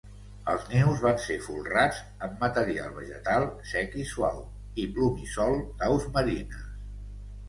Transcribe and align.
Els 0.51 0.63
nius 0.69 1.01
van 1.01 1.17
ser 1.25 1.35
folrats 1.47 1.99
amb 2.27 2.39
material 2.45 2.95
vegetal 2.95 3.45
sec 3.73 3.93
i 4.05 4.05
suau 4.13 4.39
i 4.85 4.87
plomissol 4.97 5.59
d'aus 5.83 6.09
marines. 6.17 6.65